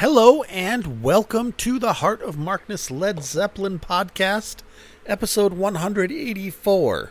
[0.00, 4.62] Hello and welcome to the Heart of Markness Led Zeppelin podcast,
[5.04, 7.10] episode 184.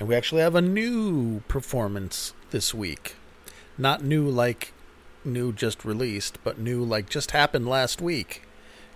[0.00, 3.16] And we actually have a new performance this week.
[3.76, 4.72] Not new like
[5.26, 8.44] new just released, but new like just happened last week.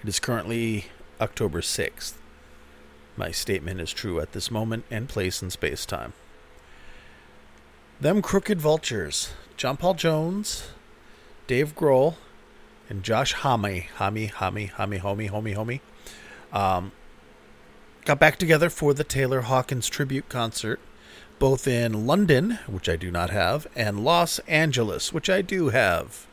[0.02, 0.86] It is currently
[1.20, 2.14] October 6th.
[3.18, 6.14] My statement is true at this moment and place in space time.
[8.00, 10.70] Them Crooked Vultures, John Paul Jones,
[11.46, 12.14] Dave Grohl,
[12.88, 15.80] and Josh Homme, Homme, Homme, Homme, Homie, Homie, Homie,
[16.52, 16.92] um,
[18.04, 20.80] got back together for the Taylor Hawkins tribute concert,
[21.38, 26.26] both in London, which I do not have, and Los Angeles, which I do have.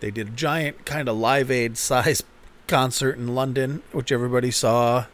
[0.00, 2.22] They did a giant kind of Live Aid size
[2.66, 5.06] concert in London, which everybody saw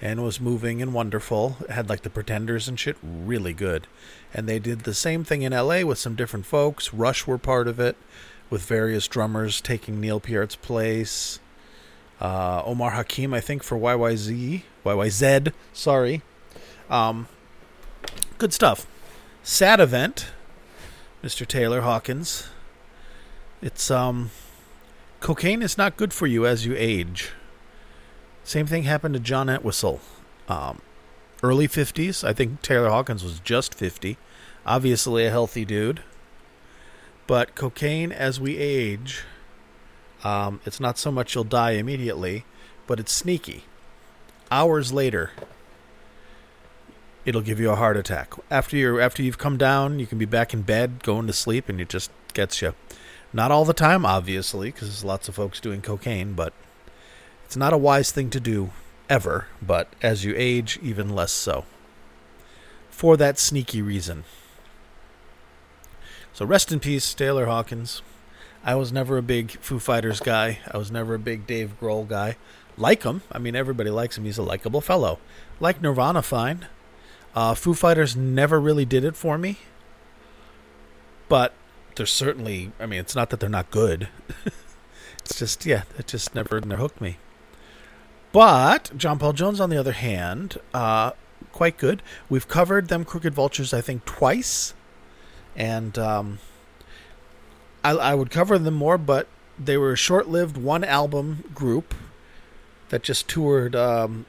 [0.00, 1.56] and was moving and wonderful.
[1.62, 3.86] It had like the Pretenders and shit, really good.
[4.32, 6.94] And they did the same thing in LA with some different folks.
[6.94, 7.96] Rush were part of it
[8.50, 11.40] with various drummers taking Neil Peart's place.
[12.20, 15.52] Uh, Omar Hakim, I think, for YYZ, YYZ.
[15.72, 16.22] Sorry,
[16.90, 17.28] um,
[18.38, 18.86] good stuff.
[19.42, 20.26] Sad event,
[21.22, 21.46] Mr.
[21.46, 22.48] Taylor Hawkins.
[23.62, 24.30] It's um,
[25.20, 27.32] cocaine is not good for you as you age.
[28.44, 30.00] Same thing happened to John Entwistle.
[30.48, 30.80] Um,
[31.42, 32.26] early 50s.
[32.26, 34.16] I think Taylor Hawkins was just 50.
[34.66, 36.00] Obviously a healthy dude.
[37.28, 39.22] But cocaine, as we age,
[40.24, 42.46] um, it's not so much you'll die immediately,
[42.86, 43.64] but it's sneaky.
[44.50, 45.32] Hours later,
[47.26, 48.32] it'll give you a heart attack.
[48.50, 51.68] After you after you've come down, you can be back in bed, going to sleep,
[51.68, 52.72] and it just gets you.
[53.30, 56.54] Not all the time, obviously, because there's lots of folks doing cocaine, but
[57.44, 58.70] it's not a wise thing to do
[59.10, 59.48] ever.
[59.60, 61.66] But as you age, even less so.
[62.88, 64.24] For that sneaky reason.
[66.32, 68.02] So rest in peace, Taylor Hawkins.
[68.64, 70.58] I was never a big Foo Fighters guy.
[70.70, 72.36] I was never a big Dave Grohl guy.
[72.76, 73.22] Like him.
[73.32, 74.24] I mean, everybody likes him.
[74.24, 75.18] He's a likable fellow.
[75.60, 76.66] Like Nirvana, fine.
[77.34, 79.58] Uh, Foo Fighters never really did it for me.
[81.28, 81.52] But
[81.94, 84.08] they're certainly, I mean, it's not that they're not good.
[85.18, 87.18] it's just, yeah, it just never hooked me.
[88.32, 91.12] But John Paul Jones, on the other hand, uh,
[91.52, 92.02] quite good.
[92.28, 94.74] We've covered them Crooked Vultures, I think, twice
[95.58, 96.38] and um,
[97.82, 99.26] I, I would cover them more, but
[99.58, 101.94] they were a short-lived one-album group
[102.90, 104.24] that just toured um,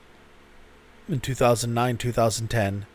[1.07, 2.85] in 2009, 2010.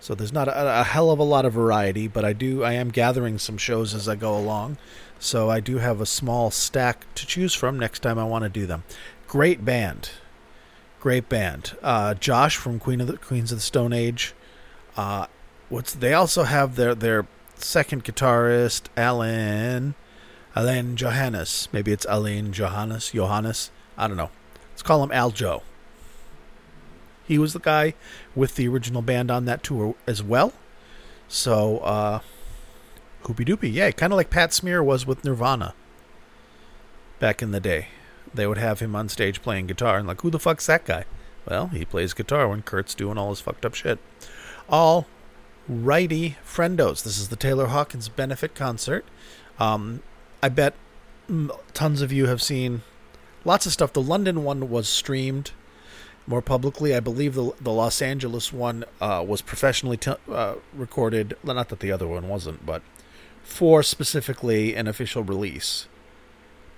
[0.00, 2.72] So there's not a, a, hell of a lot of variety, but I do I
[2.72, 4.76] am gathering some shows as I go along.
[5.18, 8.48] So I do have a small stack to choose from next time I want to
[8.48, 8.84] do them.
[9.26, 10.10] Great band,
[11.00, 11.76] great band.
[11.82, 14.34] Uh, Josh from Queen of the Queens of the Stone Age.
[14.96, 15.26] Uh,
[15.68, 17.26] what's they also have their their
[17.64, 19.94] second guitarist, Alan,
[20.54, 21.68] Alan Johannes.
[21.72, 23.70] Maybe it's Alan Johannes, Johannes.
[23.96, 24.30] I don't know.
[24.70, 25.62] Let's call him Al Joe.
[27.26, 27.94] He was the guy
[28.34, 30.52] with the original band on that tour as well.
[31.28, 32.20] So, uh,
[33.24, 33.72] hoopy doopy.
[33.72, 35.74] Yeah, kind of like Pat Smear was with Nirvana
[37.18, 37.88] back in the day.
[38.32, 41.04] They would have him on stage playing guitar, and like, who the fuck's that guy?
[41.48, 43.98] Well, he plays guitar when Kurt's doing all his fucked up shit.
[44.68, 45.06] All
[45.68, 47.02] righty friendos.
[47.02, 49.04] This is the Taylor Hawkins benefit concert.
[49.58, 50.02] Um,
[50.42, 50.74] I bet
[51.74, 52.82] tons of you have seen
[53.44, 53.92] lots of stuff.
[53.92, 55.52] The London one was streamed
[56.26, 56.94] more publicly.
[56.94, 61.36] I believe the the Los Angeles one uh, was professionally t- uh, recorded.
[61.42, 62.82] Not that the other one wasn't, but
[63.42, 65.86] for specifically an official release.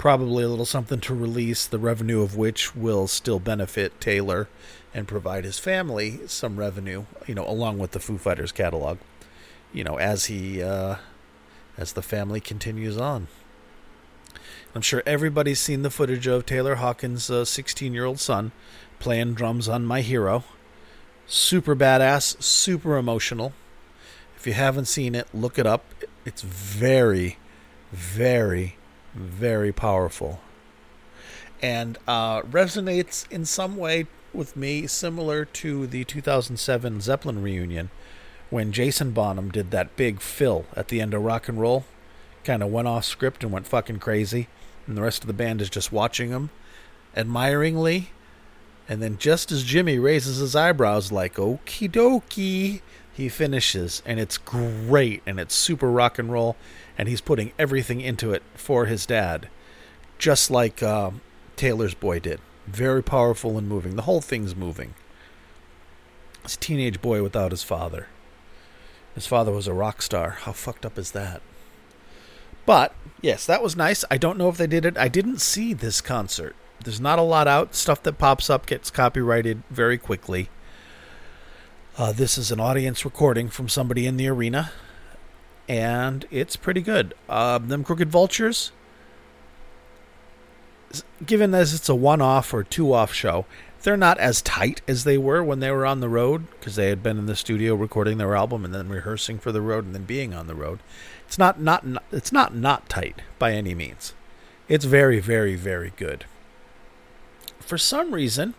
[0.01, 4.49] Probably a little something to release, the revenue of which will still benefit Taylor
[4.95, 8.97] and provide his family some revenue, you know, along with the Foo Fighters catalog,
[9.75, 10.97] you know, as he, uh,
[11.77, 13.29] as the family continues on.
[14.75, 18.53] I'm sure everybody's seen the footage of Taylor Hawkins' 16 uh, year old son
[19.01, 20.45] playing drums on My Hero.
[21.27, 23.53] Super badass, super emotional.
[24.35, 25.85] If you haven't seen it, look it up.
[26.25, 27.37] It's very,
[27.93, 28.79] very,
[29.15, 30.41] very powerful.
[31.63, 37.91] And uh, resonates in some way with me similar to the 2007 Zeppelin reunion
[38.49, 41.85] when Jason Bonham did that big fill at the end of rock and roll.
[42.45, 44.49] Kind of went off script and went fucking crazy.
[44.87, 46.51] And the rest of the band is just watching him
[47.17, 48.11] admiringly.
[48.89, 52.81] And then just as Jimmy raises his eyebrows, like, okie dokie,
[53.21, 54.03] he finishes.
[54.05, 55.23] And it's great.
[55.27, 56.57] And it's super rock and roll.
[56.99, 59.49] And he's putting everything into it for his dad.
[60.19, 61.13] Just like uh,
[61.57, 62.41] Taylor's boy did.
[62.67, 63.97] Very powerful and moving.
[63.97, 64.95] The whole thing's moving.
[66.43, 68.09] This teenage boy without his father.
[69.15, 70.31] His father was a rock star.
[70.31, 71.43] How fucked up is that?
[72.65, 74.05] But yes, that was nice.
[74.11, 74.97] I don't know if they did it.
[74.97, 76.55] I didn't see this concert.
[76.83, 77.75] There's not a lot out.
[77.75, 80.49] Stuff that pops up gets copyrighted very quickly.
[82.01, 84.73] Uh, this is an audience recording from somebody in the arena,
[85.69, 87.13] and it's pretty good.
[87.29, 88.73] Uh, them Crooked Vultures,
[91.27, 93.45] given as it's a one off or two off show,
[93.83, 96.89] they're not as tight as they were when they were on the road because they
[96.89, 99.95] had been in the studio recording their album and then rehearsing for the road and
[99.95, 100.79] then being on the road.
[101.27, 104.15] It's not not it's not not tight by any means.
[104.71, 106.25] It's very very very good.
[107.59, 108.55] For some reason,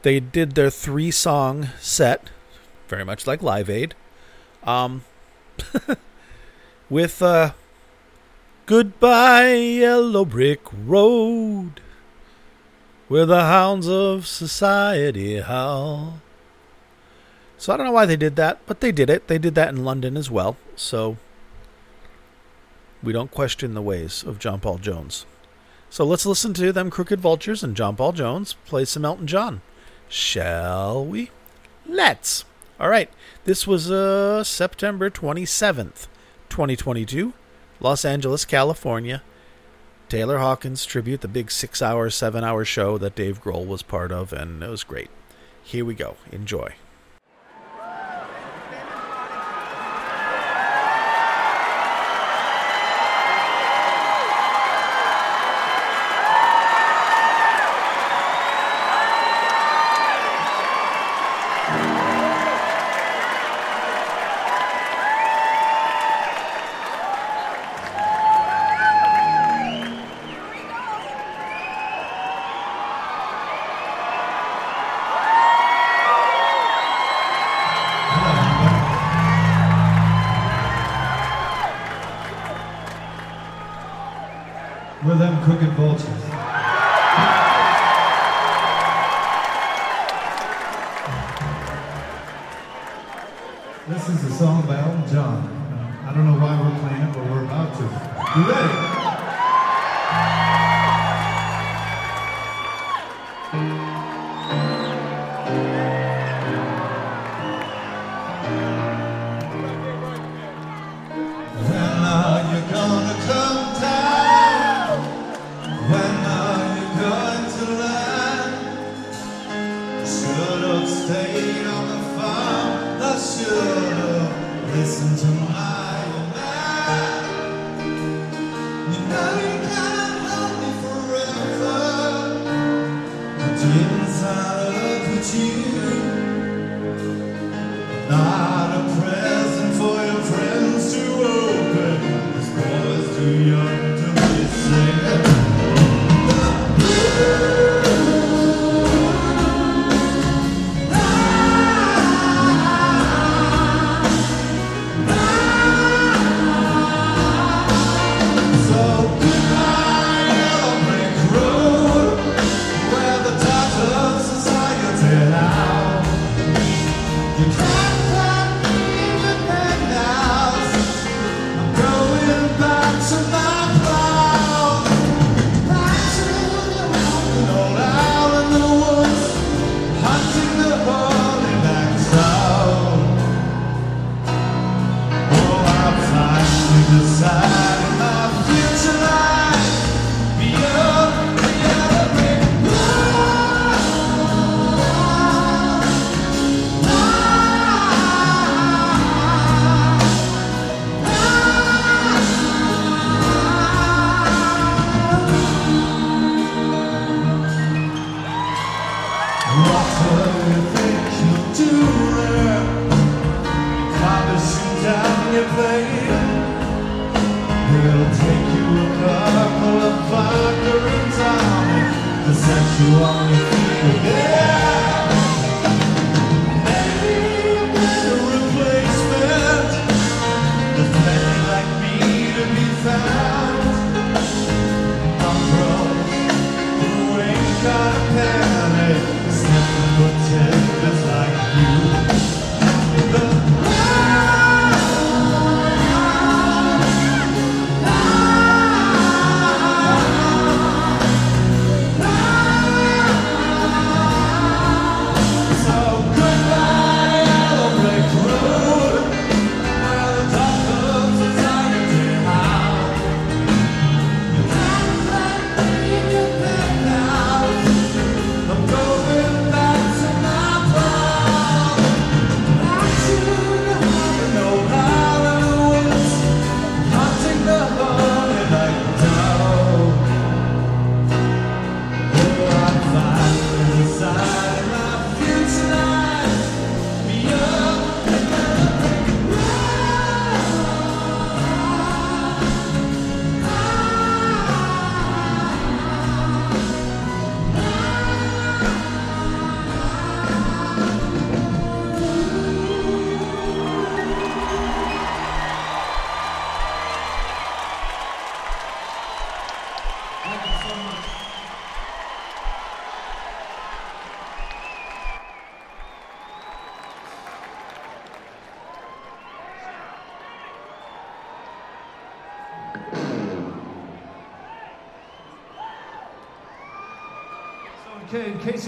[0.00, 2.30] they did their three song set,
[2.92, 3.94] very much like Live Aid,
[4.64, 5.02] um,
[6.90, 7.52] with uh,
[8.66, 11.80] "Goodbye Yellow Brick Road,"
[13.08, 16.20] where the hounds of society howl.
[17.56, 19.26] So I don't know why they did that, but they did it.
[19.26, 20.58] They did that in London as well.
[20.76, 21.16] So
[23.02, 25.24] we don't question the ways of John Paul Jones.
[25.88, 29.62] So let's listen to them Crooked Vultures and John Paul Jones play some Elton John.
[30.10, 31.30] Shall we?
[31.86, 32.44] Let's.
[32.82, 33.08] All right.
[33.44, 36.08] This was uh, September 27th,
[36.48, 37.32] 2022,
[37.78, 39.22] Los Angeles, California.
[40.08, 44.10] Taylor Hawkins tribute, the big six hour, seven hour show that Dave Grohl was part
[44.10, 45.10] of, and it was great.
[45.62, 46.16] Here we go.
[46.32, 46.74] Enjoy.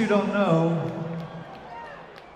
[0.04, 0.92] You don't know,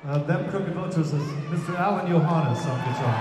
[0.06, 1.78] uh, them crooked vultures is Mr.
[1.78, 3.14] Alan Johannes on guitar.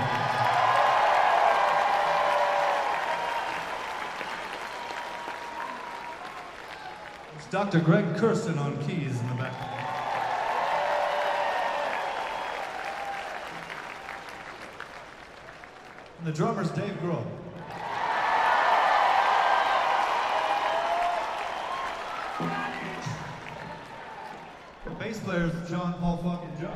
[7.36, 7.82] It's Dr.
[7.82, 9.54] Greg Kurstin on keys in the back.
[16.20, 17.37] And the drummer's Dave Grohl.
[25.28, 26.74] John Paul fucking Jones.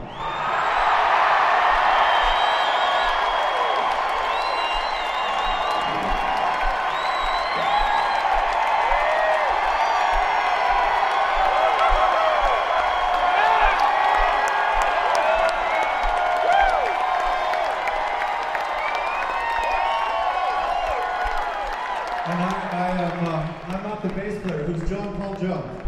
[22.26, 25.82] And I, I am, uh, I'm not the bass player, who's John Paul Jones.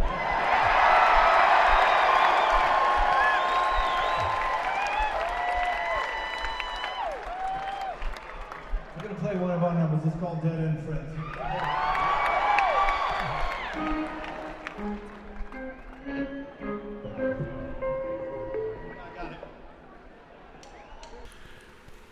[10.05, 11.13] It's called Dead End Friends.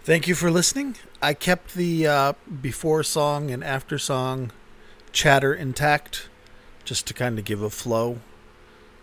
[0.03, 0.95] Thank you for listening.
[1.21, 4.51] I kept the uh, before song and after song
[5.11, 6.29] chatter intact,
[6.85, 8.19] just to kind of give a flow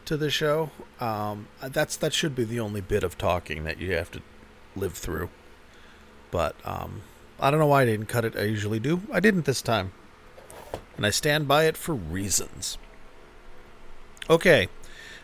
[0.07, 0.71] to the show.
[0.99, 4.23] Um, that's that should be the only bit of talking that you have to
[4.75, 5.28] live through.
[6.30, 7.02] But um,
[7.40, 8.37] I don't know why I didn't cut it.
[8.37, 9.02] I usually do.
[9.12, 9.92] I didn't this time,
[10.97, 12.78] and I stand by it for reasons.
[14.28, 14.68] Okay,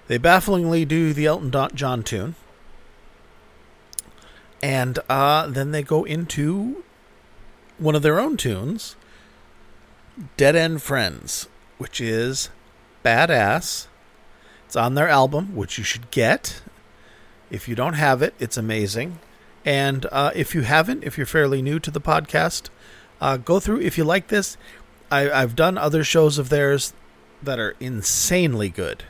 [0.07, 2.37] they bafflingly do the Elton John tune.
[4.63, 6.85] And uh, then they go into
[7.79, 8.97] one of their own tunes,
[10.37, 12.49] Dead End Friends, which is
[13.05, 13.89] badass.
[14.65, 16.63] It's on their album, which you should get.
[17.51, 19.19] If you don't have it, it's amazing.
[19.65, 22.69] And uh, if you haven't, if you're fairly new to the podcast,
[23.21, 23.81] uh, go through.
[23.81, 24.57] If you like this,
[25.11, 26.93] I, I've done other shows of theirs
[27.43, 29.05] that are insanely good.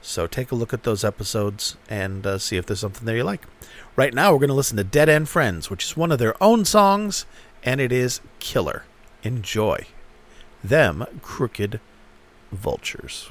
[0.00, 3.24] So take a look at those episodes and uh, see if there's something there you
[3.24, 3.46] like.
[3.94, 6.40] Right now, we're going to listen to Dead End Friends, which is one of their
[6.42, 7.26] own songs,
[7.62, 8.84] and it is killer.
[9.22, 9.86] Enjoy.
[10.64, 11.80] Them Crooked
[12.50, 13.30] Vultures.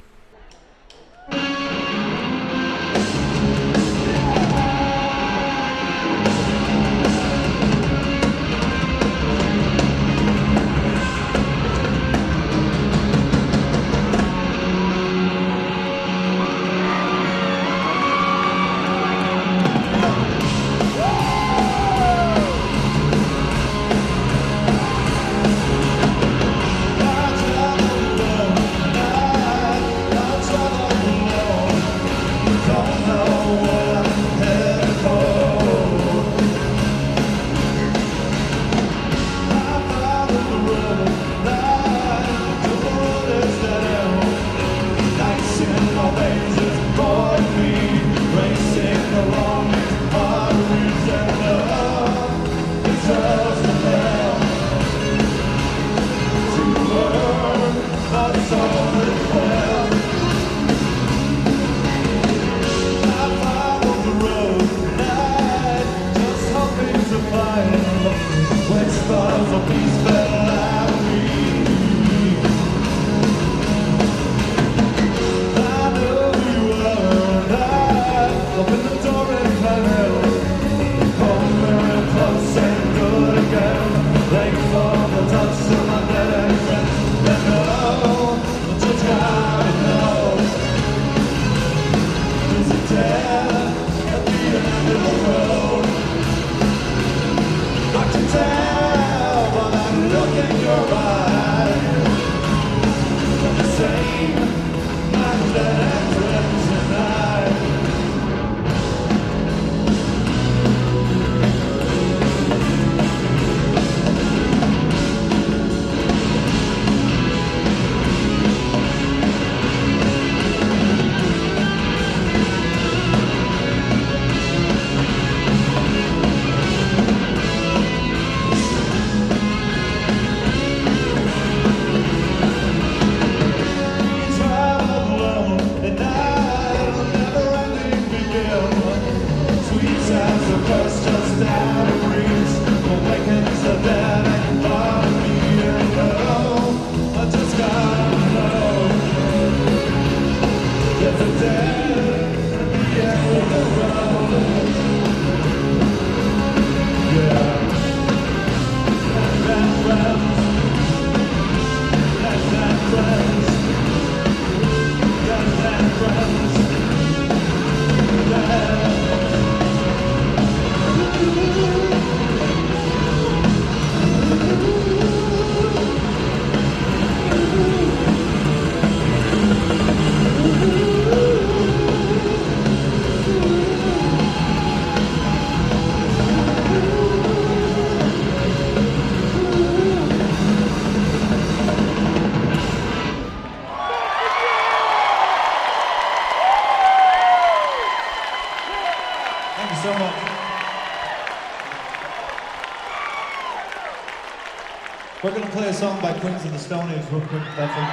[205.82, 207.88] Song by Queens of the Stone Age real quick, Bedford.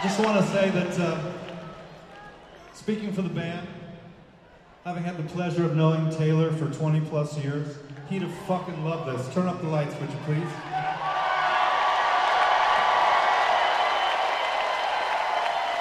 [0.00, 1.32] Just want to say that, uh,
[2.72, 3.66] speaking for the band,
[4.84, 9.10] having had the pleasure of knowing Taylor for 20 plus years, he'd have fucking loved
[9.10, 9.34] this.
[9.34, 10.52] Turn up the lights, would you please?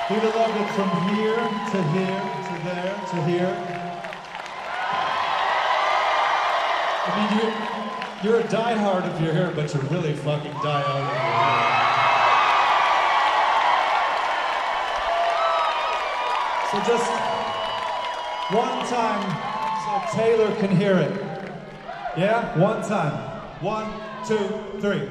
[0.07, 3.78] He'd have loved it from here to here to there to here.
[7.05, 11.89] I mean, you're, you're a diehard if you're here, but you're really fucking diehard if.
[16.71, 17.09] So just
[18.51, 19.49] one time
[19.85, 21.12] so Taylor can hear it.
[22.17, 22.57] Yeah?
[22.59, 23.13] One time.
[23.62, 23.91] One,
[24.25, 25.07] two, three.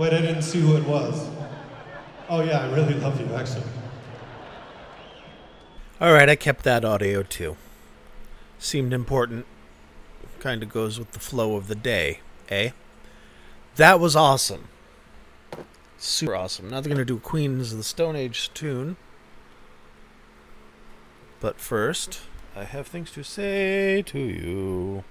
[0.00, 1.28] Wait, I didn't see who it was.
[2.30, 3.64] Oh yeah, I really love you, actually.
[6.00, 7.58] All right, I kept that audio too.
[8.58, 9.44] Seemed important.
[10.38, 12.70] Kind of goes with the flow of the day, eh?
[13.76, 14.68] That was awesome.
[15.98, 16.70] Super awesome.
[16.70, 18.96] Now they're going to do Queens of the Stone Age tune.
[21.40, 22.20] But first,
[22.56, 25.04] I have things to say to you.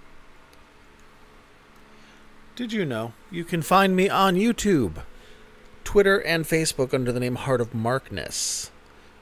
[2.59, 5.03] Did you know you can find me on YouTube,
[5.85, 8.69] Twitter, and Facebook under the name Heart of Markness?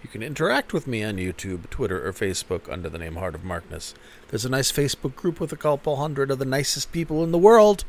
[0.01, 3.43] You can interact with me on YouTube, Twitter, or Facebook under the name Heart of
[3.43, 3.93] Markness.
[4.29, 7.37] There's a nice Facebook group with a couple hundred of the nicest people in the
[7.37, 7.85] world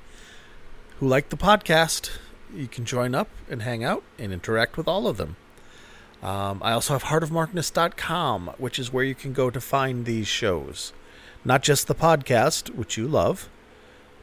[1.00, 2.10] who like the podcast.
[2.54, 5.36] You can join up and hang out and interact with all of them.
[6.22, 10.92] Um, I also have heartofmarkness.com, which is where you can go to find these shows.
[11.42, 13.48] Not just the podcast, which you love,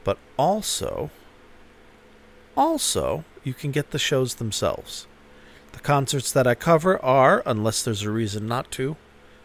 [0.06, 1.10] but also,
[2.56, 5.08] also, you can get the shows themselves.
[5.74, 8.96] The concerts that I cover are, unless there's a reason not to,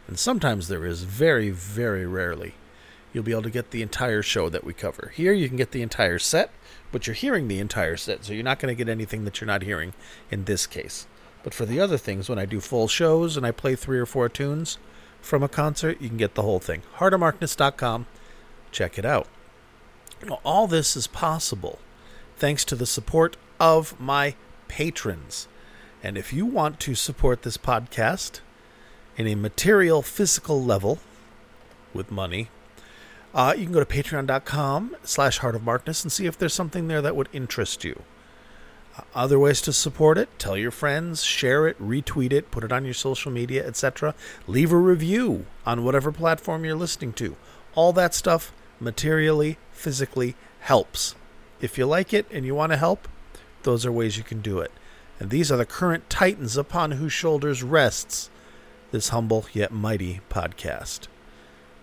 [0.07, 2.55] and sometimes there is, very, very rarely,
[3.13, 5.13] you'll be able to get the entire show that we cover.
[5.17, 6.53] Here, you can get the entire set,
[6.93, 9.47] but you're hearing the entire set, so you're not going to get anything that you're
[9.47, 9.93] not hearing
[10.31, 11.09] in this case.
[11.43, 14.07] But for the other things, when I do full shows and I play three or
[14.07, 14.79] four tunes
[15.21, 16.83] from a concert, you can get the whole thing.
[16.99, 18.07] Heartofmarkness.com.
[18.71, 19.27] Check it out.
[20.45, 21.79] All this is possible
[22.37, 24.35] thanks to the support of my
[24.69, 25.49] patrons.
[26.03, 28.41] And if you want to support this podcast
[29.17, 30.99] in a material, physical level
[31.93, 32.49] with money,
[33.35, 37.03] uh, you can go to patreon.com slash heart of and see if there's something there
[37.03, 38.03] that would interest you.
[38.97, 42.73] Uh, other ways to support it tell your friends, share it, retweet it, put it
[42.73, 44.15] on your social media, etc.
[44.47, 47.37] Leave a review on whatever platform you're listening to.
[47.75, 51.15] All that stuff materially, physically helps.
[51.61, 53.09] If you like it and you want to help,
[53.63, 54.73] those are ways you can do it.
[55.19, 58.31] And these are the current titans upon whose shoulders rests
[58.91, 61.09] this humble yet mighty podcast.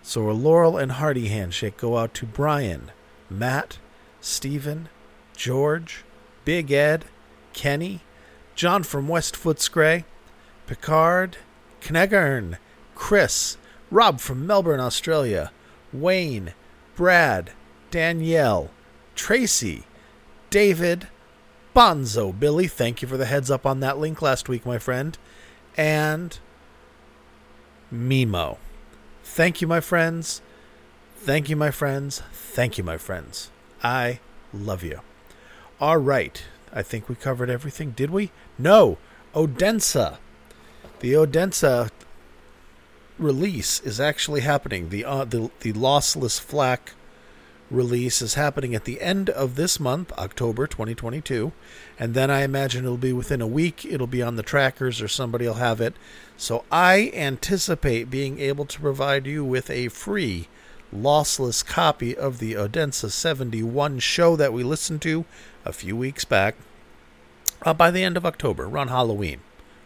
[0.02, 2.90] So a Laurel and Hardy handshake go out to Brian,
[3.30, 3.78] Matt,
[4.20, 4.88] Stephen,
[5.36, 6.04] George,
[6.44, 7.04] Big Ed,
[7.52, 8.00] Kenny,
[8.54, 10.04] John from West Footscray,
[10.66, 11.36] Picard,
[11.80, 12.58] Kneggern,
[12.94, 13.56] Chris,
[13.90, 15.52] Rob from Melbourne, Australia,
[15.92, 16.54] Wayne,
[16.98, 17.52] Brad,
[17.92, 18.70] Danielle,
[19.14, 19.84] Tracy,
[20.50, 21.06] David,
[21.72, 25.16] Bonzo, Billy, thank you for the heads up on that link last week, my friend,
[25.76, 26.40] and
[27.94, 28.58] Mimo.
[29.22, 30.42] Thank you, my friends.
[31.18, 32.20] Thank you, my friends.
[32.32, 33.52] Thank you, my friends.
[33.80, 34.18] I
[34.52, 35.02] love you.
[35.80, 36.42] All right.
[36.72, 37.92] I think we covered everything.
[37.92, 38.32] Did we?
[38.58, 38.98] No.
[39.36, 40.18] Odense.
[40.98, 41.92] The Odense
[43.18, 44.88] release is actually happening.
[44.88, 46.94] The uh, the the lossless FLAC
[47.70, 51.52] release is happening at the end of this month, October 2022,
[51.98, 53.84] and then I imagine it'll be within a week.
[53.84, 55.94] It'll be on the trackers or somebody'll have it.
[56.36, 60.48] So I anticipate being able to provide you with a free
[60.94, 65.24] lossless copy of the Odense 71 show that we listened to
[65.64, 66.56] a few weeks back
[67.62, 69.40] uh, by the end of October, around Halloween.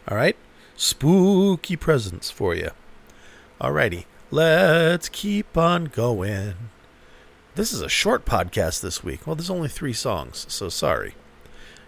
[0.07, 0.37] All right?
[0.75, 2.71] Spooky presents for you.
[3.63, 6.55] Alrighty, let's keep on going.
[7.55, 9.25] This is a short podcast this week.
[9.25, 11.15] Well, there's only three songs, so sorry.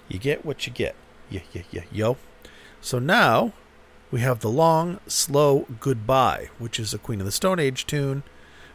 [0.07, 0.95] You get what you get.
[1.29, 2.15] Yeah, yeah, yeah, yo.
[2.79, 3.51] So now
[4.09, 8.23] we have the long, slow goodbye, which is a Queen of the Stone Age tune,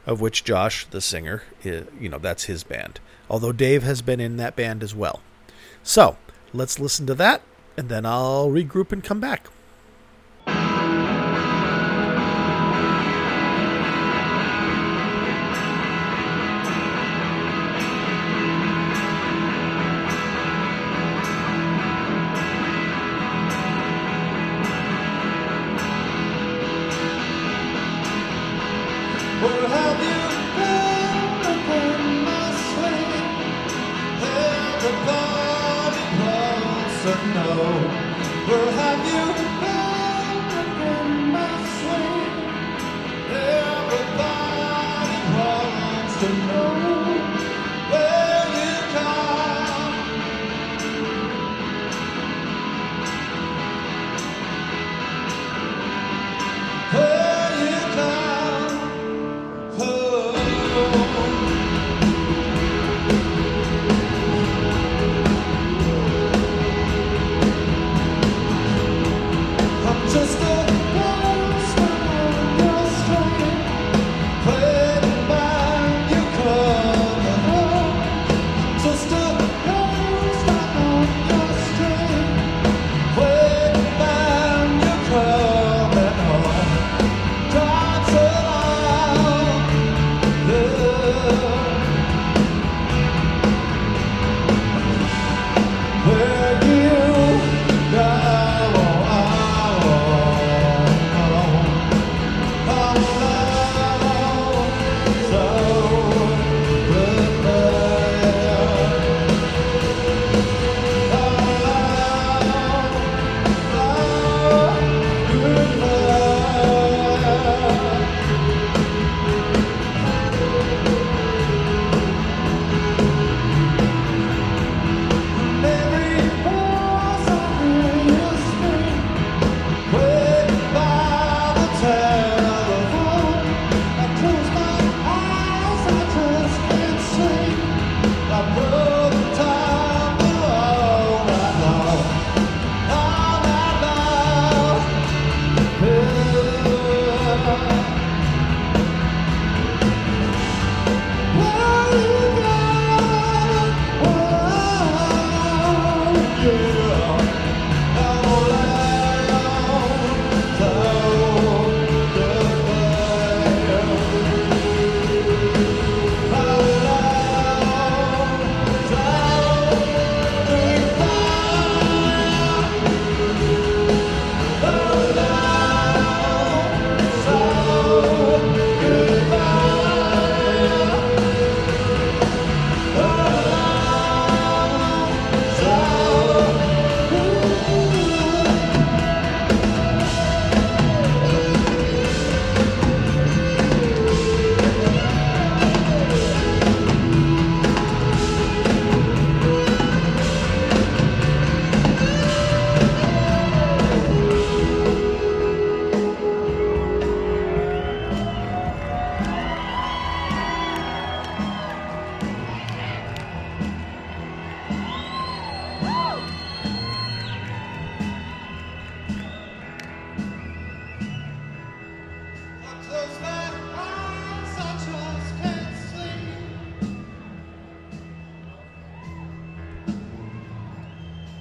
[0.05, 3.01] of which Josh, the singer, i you know, that's his band.
[3.31, 5.23] Although Dave has been in that band as well.
[5.83, 6.19] So
[6.53, 7.41] let's listen to that,
[7.79, 9.47] and then I'll regroup and come back.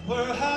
[0.09, 0.48] were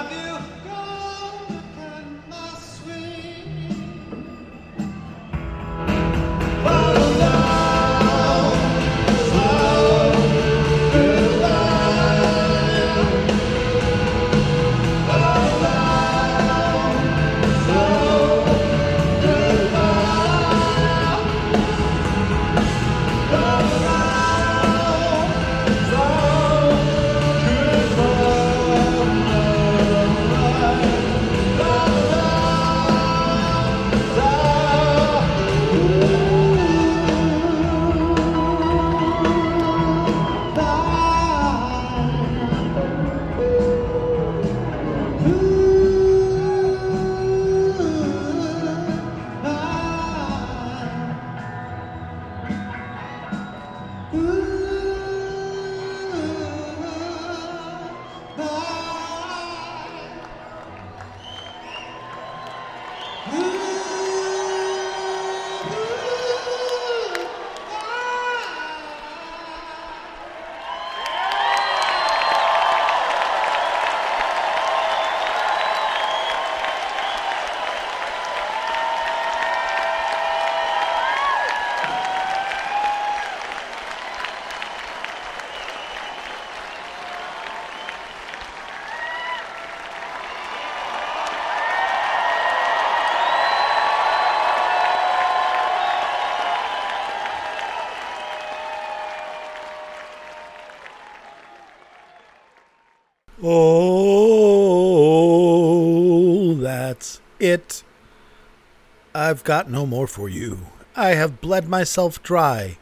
[109.23, 110.67] I've got no more for you.
[110.97, 112.79] I have bled myself dry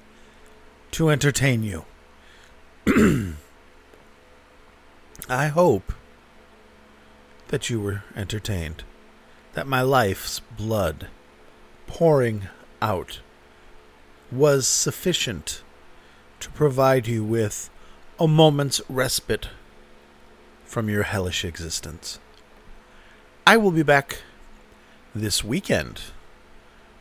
[0.93, 1.85] to entertain you.
[5.29, 5.93] I hope
[7.49, 8.85] that you were entertained,
[9.53, 11.09] that my life's blood
[11.87, 12.49] pouring
[12.81, 13.21] out
[14.33, 15.63] was sufficient
[16.41, 17.69] to provide you with
[18.19, 19.51] a moment's respite
[20.65, 22.19] from your hellish existence.
[23.47, 24.23] I will be back
[25.15, 26.01] this weekend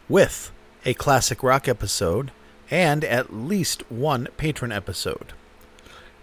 [0.09, 0.51] with
[0.83, 2.31] a classic rock episode
[2.71, 5.33] and at least one patron episode.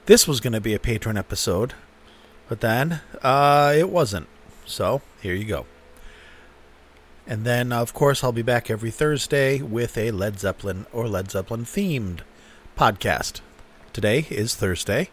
[0.07, 1.75] This was going to be a patron episode,
[2.49, 4.29] but then uh, it wasn't.
[4.65, 5.67] So here you go.
[7.27, 11.31] And then, of course, I'll be back every Thursday with a Led Zeppelin or Led
[11.31, 12.21] Zeppelin themed
[12.79, 13.41] podcast.
[13.93, 15.11] Today is Thursday.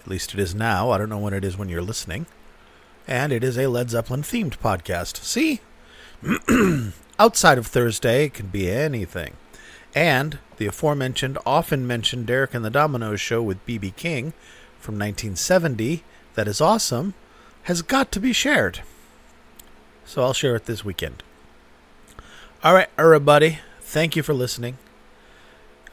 [0.00, 0.90] At least it is now.
[0.90, 2.26] I don't know when it is when you're listening.
[3.08, 5.16] And it is a Led Zeppelin themed podcast.
[5.16, 5.60] See?
[7.18, 9.34] Outside of Thursday, it can be anything.
[9.94, 13.92] And the aforementioned, often mentioned Derek and the Dominoes show with B.B.
[13.96, 14.32] King
[14.80, 16.02] from 1970,
[16.34, 17.14] that is awesome,
[17.64, 18.80] has got to be shared.
[20.04, 21.22] So I'll share it this weekend.
[22.64, 23.60] All right, everybody.
[23.80, 24.78] Thank you for listening.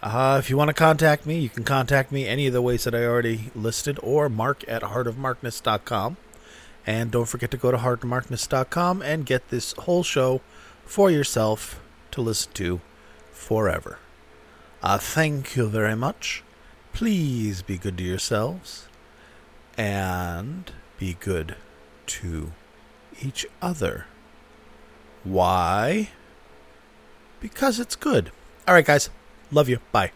[0.01, 2.85] Uh, if you want to contact me, you can contact me any of the ways
[2.85, 6.17] that I already listed or mark at heartofmarkness.com.
[6.87, 10.41] And don't forget to go to heartofmarkness.com and get this whole show
[10.91, 11.79] for yourself
[12.11, 12.81] to listen to
[13.31, 13.97] forever.
[14.83, 16.43] Uh, thank you very much.
[16.91, 18.89] Please be good to yourselves
[19.77, 21.55] and be good
[22.07, 22.51] to
[23.21, 24.05] each other.
[25.23, 26.09] Why?
[27.39, 28.33] Because it's good.
[28.67, 29.09] All right, guys.
[29.49, 29.79] Love you.
[29.93, 30.11] Bye.